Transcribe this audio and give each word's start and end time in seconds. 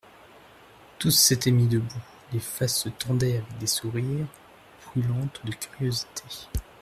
Tous 0.97 1.11
s'étaient 1.11 1.51
mis 1.51 1.67
debout, 1.67 2.01
les 2.33 2.39
faces 2.39 2.75
se 2.79 2.89
tendaient 2.89 3.37
avec 3.37 3.57
des 3.59 3.67
sourires, 3.67 4.25
brûlantes 4.95 5.39
de 5.45 5.51
curiosité. 5.51 6.23